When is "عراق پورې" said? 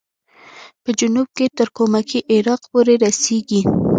2.33-2.93